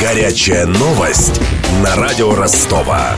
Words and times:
Горячая 0.00 0.64
новость 0.66 1.40
на 1.82 1.96
радио 1.96 2.32
Ростова. 2.32 3.16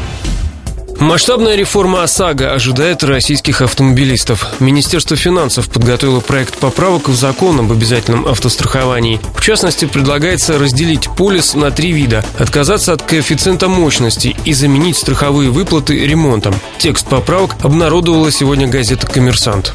Масштабная 0.98 1.54
реформа 1.54 2.04
ОСАГО 2.04 2.54
ожидает 2.54 3.04
российских 3.04 3.60
автомобилистов. 3.60 4.46
Министерство 4.60 5.14
финансов 5.14 5.68
подготовило 5.68 6.20
проект 6.20 6.56
поправок 6.56 7.10
в 7.10 7.14
закон 7.14 7.60
об 7.60 7.70
обязательном 7.70 8.26
автостраховании. 8.26 9.20
В 9.36 9.42
частности, 9.42 9.84
предлагается 9.84 10.58
разделить 10.58 11.10
полис 11.16 11.54
на 11.54 11.70
три 11.70 11.92
вида, 11.92 12.24
отказаться 12.38 12.94
от 12.94 13.02
коэффициента 13.02 13.68
мощности 13.68 14.34
и 14.46 14.54
заменить 14.54 14.96
страховые 14.96 15.50
выплаты 15.50 15.98
ремонтом. 16.06 16.54
Текст 16.78 17.06
поправок 17.06 17.56
обнародовала 17.62 18.30
сегодня 18.32 18.66
газета 18.66 19.06
«Коммерсант». 19.06 19.74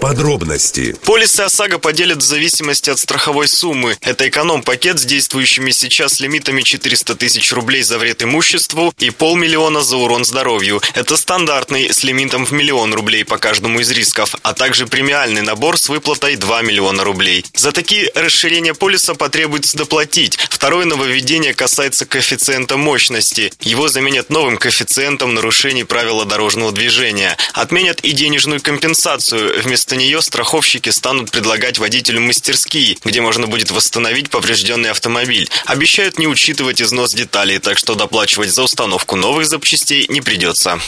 Подробности. 0.00 0.94
Полисы 1.04 1.40
ОСАГО 1.40 1.78
поделят 1.78 2.18
в 2.18 2.26
зависимости 2.26 2.90
от 2.90 2.98
страховой 2.98 3.48
суммы. 3.48 3.96
Это 4.00 4.28
эконом-пакет 4.28 4.98
с 4.98 5.04
действующими 5.04 5.70
сейчас 5.70 6.20
лимитами 6.20 6.62
400 6.62 7.14
тысяч 7.14 7.52
рублей 7.52 7.82
за 7.82 7.98
вред 7.98 8.22
имуществу 8.22 8.92
и 8.98 9.10
полмиллиона 9.10 9.82
за 9.82 9.96
урон 9.96 10.24
здоровью. 10.24 10.80
Это 10.94 11.16
стандартный 11.16 11.92
с 11.92 12.04
лимитом 12.04 12.44
в 12.44 12.52
миллион 12.52 12.94
рублей 12.94 13.24
по 13.24 13.38
каждому 13.38 13.80
из 13.80 13.90
рисков, 13.90 14.34
а 14.42 14.52
также 14.52 14.86
премиальный 14.86 15.42
набор 15.42 15.78
с 15.78 15.88
выплатой 15.88 16.36
2 16.36 16.62
миллиона 16.62 17.04
рублей. 17.04 17.44
За 17.54 17.72
такие 17.72 18.10
расширения 18.14 18.74
полиса 18.74 19.14
потребуется 19.14 19.76
доплатить. 19.76 20.36
Второе 20.50 20.84
нововведение 20.84 21.54
касается 21.54 22.06
коэффициента 22.06 22.76
мощности. 22.76 23.52
Его 23.60 23.88
заменят 23.88 24.30
новым 24.30 24.58
коэффициентом 24.58 25.34
нарушений 25.34 25.84
правила 25.84 26.24
дорожного 26.24 26.72
движения. 26.72 27.36
Отменят 27.52 28.00
и 28.00 28.12
денежную 28.12 28.60
компенсацию. 28.60 29.62
Вместо 29.62 29.85
Вместо 29.86 30.04
нее 30.04 30.20
страховщики 30.20 30.88
станут 30.88 31.30
предлагать 31.30 31.78
водителю 31.78 32.20
мастерские, 32.20 32.96
где 33.04 33.20
можно 33.20 33.46
будет 33.46 33.70
восстановить 33.70 34.30
поврежденный 34.30 34.90
автомобиль. 34.90 35.48
Обещают 35.64 36.18
не 36.18 36.26
учитывать 36.26 36.82
износ 36.82 37.14
деталей, 37.14 37.60
так 37.60 37.78
что 37.78 37.94
доплачивать 37.94 38.50
за 38.50 38.64
установку 38.64 39.14
новых 39.14 39.46
запчастей 39.46 40.06
не 40.08 40.20
придется. 40.20 40.80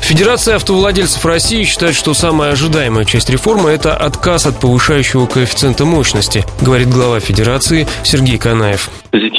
Федерация 0.00 0.56
автовладельцев 0.56 1.22
России 1.26 1.64
считает, 1.64 1.94
что 1.94 2.14
самая 2.14 2.52
ожидаемая 2.52 3.04
часть 3.04 3.28
реформы– 3.28 3.68
это 3.72 3.94
отказ 3.94 4.46
от 4.46 4.58
повышающего 4.58 5.26
коэффициента 5.26 5.84
мощности, 5.84 6.44
говорит 6.62 6.88
глава 6.88 7.20
Федерации 7.20 7.86
Сергей 8.04 8.38
Канаев 8.38 8.88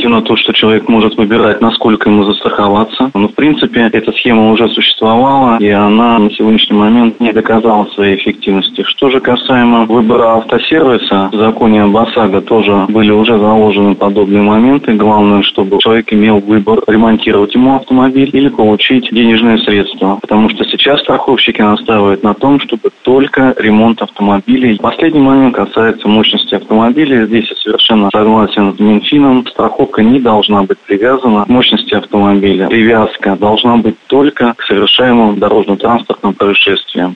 позитивно 0.06 0.22
то, 0.22 0.36
что 0.38 0.54
человек 0.54 0.88
может 0.88 1.18
выбирать, 1.18 1.62
насколько 1.62 2.10
ему 2.10 2.24
застраховаться. 2.24 3.12
Но, 3.14 3.28
в 3.28 3.34
принципе, 3.34 3.90
эта 3.92 4.12
схема 4.14 4.52
уже 4.52 4.70
существовала, 4.70 5.58
и 5.58 5.70
она 5.70 6.20
на 6.20 6.30
сегодняшний 6.32 6.78
момент 6.78 7.20
не 7.20 7.34
доказала 7.34 7.86
своей 7.88 8.16
эффективности. 8.18 8.75
Что 8.84 9.10
же 9.10 9.20
касаемо 9.20 9.86
выбора 9.86 10.38
автосервиса, 10.38 11.30
в 11.32 11.36
законе 11.36 11.84
об 11.84 11.96
ОСАГО 11.96 12.42
тоже 12.42 12.86
были 12.90 13.12
уже 13.12 13.38
заложены 13.38 13.96
подобные 13.96 14.42
моменты. 14.42 14.94
Главное, 14.94 15.44
чтобы 15.44 15.80
человек 15.80 16.12
имел 16.12 16.40
выбор 16.40 16.82
ремонтировать 16.88 17.54
ему 17.56 17.76
автомобиль 17.76 18.30
или 18.34 18.50
получить 18.50 19.10
денежные 19.12 19.58
средства. 19.60 20.20
Потому 20.22 20.50
что 20.50 20.66
сейчас 20.66 21.02
страховщики 21.02 21.62
настаивают 21.62 22.24
на 22.24 22.34
том, 22.34 22.60
чтобы 22.60 22.90
только 23.04 23.54
ремонт 23.58 24.02
автомобилей. 24.02 24.78
Последний 24.78 25.22
момент 25.22 25.56
касается 25.56 26.08
мощности 26.08 26.56
автомобиля. 26.56 27.26
Здесь 27.26 27.50
я 27.50 27.56
совершенно 27.58 28.10
согласен 28.12 28.76
с 28.76 28.80
Минфином 28.80 29.46
страховка 29.48 30.04
не 30.04 30.20
должна 30.20 30.64
быть 30.64 30.78
привязана 30.80 31.46
к 31.46 31.50
мощности 31.50 31.96
автомобиля. 31.96 32.68
Привязка 32.68 33.36
должна 33.36 33.78
быть 33.78 33.96
только 34.08 34.54
к 34.56 34.64
совершаемым 34.64 35.40
дорожно-транспортным 35.40 36.34
происшествиям. 36.34 37.16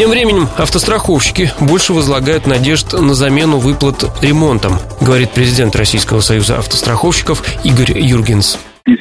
Тем 0.00 0.08
временем 0.08 0.48
автостраховщики 0.56 1.52
больше 1.60 1.92
возлагают 1.92 2.46
надежд 2.46 2.94
на 2.94 3.12
замену 3.12 3.58
выплат 3.58 4.10
ремонтом, 4.22 4.78
говорит 4.98 5.32
президент 5.32 5.76
Российского 5.76 6.20
союза 6.20 6.56
автостраховщиков 6.56 7.44
Игорь 7.64 8.00
Юргенс 8.00 8.58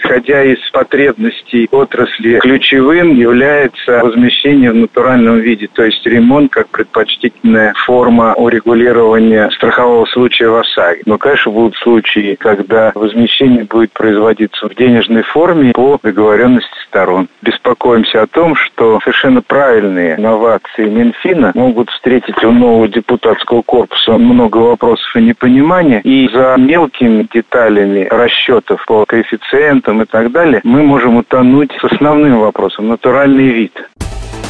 исходя 0.10 0.44
из 0.44 0.58
потребностей 0.72 1.68
отрасли, 1.72 2.40
ключевым 2.40 3.16
является 3.16 4.00
возмещение 4.00 4.72
в 4.72 4.76
натуральном 4.76 5.40
виде, 5.40 5.68
то 5.72 5.84
есть 5.84 6.06
ремонт 6.06 6.52
как 6.52 6.70
предпочтительная 6.70 7.74
форма 7.86 8.34
урегулирования 8.34 9.50
страхового 9.52 10.06
случая 10.06 10.50
в 10.50 10.56
ОСАГО. 10.58 11.02
Но, 11.06 11.18
конечно, 11.18 11.52
будут 11.52 11.76
случаи, 11.76 12.36
когда 12.40 12.92
возмещение 12.96 13.66
будет 13.66 13.92
производиться 13.92 14.68
в 14.68 14.76
денежной 14.76 15.24
форме 15.24 15.72
по 15.74 16.00
договоренности 16.02 16.70
сторон. 16.88 17.28
Беспокоимся 17.42 18.24
о 18.24 18.28
том, 18.28 18.56
что 18.56 19.00
совершенно 19.04 19.42
правильные 19.42 20.18
новации 20.18 20.90
Минфина 20.90 21.52
могут 21.54 21.90
встретить 21.92 22.44
у 22.44 22.52
нового 22.52 22.88
депутатского 22.88 23.62
корпуса 23.62 24.18
много 24.18 24.58
вопросов 24.58 25.16
и 25.16 25.22
непонимания, 25.22 26.02
и 26.04 26.28
за 26.34 26.56
мелкими 26.58 27.28
деталями 27.32 28.08
расчетов 28.10 28.84
по 28.86 29.06
коэффициентам 29.06 29.99
и 30.02 30.06
так 30.06 30.32
далее, 30.32 30.62
мы 30.64 30.84
можем 30.84 31.18
утонуть 31.18 31.72
с 31.80 31.84
основным 31.92 32.40
вопросом– 32.40 32.88
натуральный 32.90 33.50
вид. 33.50 33.74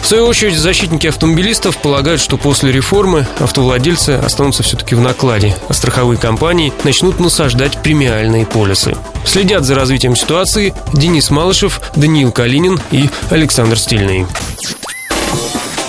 В 0.02 0.06
свою 0.06 0.26
очередь, 0.26 0.58
защитники 0.58 1.08
автомобилистов 1.08 1.78
полагают, 1.78 2.22
что 2.22 2.38
после 2.38 2.72
реформы 2.72 3.28
автовладельцы 3.40 4.12
останутся 4.12 4.64
все-таки 4.64 4.96
в 4.96 5.02
накладе, 5.02 5.54
а 5.68 5.74
страховые 5.74 6.18
компании 6.18 6.74
начнут 6.84 7.20
насаждать 7.20 7.82
премиальные 7.84 8.46
полисы. 8.46 8.96
Следят 9.26 9.66
за 9.66 9.76
развитием 9.76 10.16
ситуации 10.16 10.74
Денис 10.94 11.30
Малышев, 11.30 11.82
Даниил 11.96 12.32
Калинин 12.32 12.80
и 12.92 13.10
Александр 13.30 13.78
Стильный. 13.78 14.26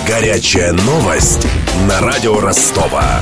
Горячая 0.07 0.73
новость 0.73 1.47
на 1.89 2.01
радио 2.01 2.41
Ростова. 2.41 3.21